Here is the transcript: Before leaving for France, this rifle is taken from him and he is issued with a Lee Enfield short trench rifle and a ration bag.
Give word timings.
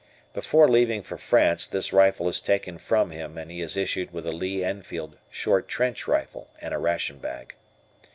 Before 0.33 0.67
leaving 0.67 1.03
for 1.03 1.19
France, 1.19 1.67
this 1.67 1.93
rifle 1.93 2.27
is 2.27 2.41
taken 2.41 2.79
from 2.79 3.11
him 3.11 3.37
and 3.37 3.51
he 3.51 3.61
is 3.61 3.77
issued 3.77 4.09
with 4.11 4.25
a 4.25 4.31
Lee 4.31 4.63
Enfield 4.63 5.15
short 5.29 5.67
trench 5.67 6.07
rifle 6.07 6.49
and 6.59 6.73
a 6.73 6.79
ration 6.79 7.19
bag. 7.19 7.53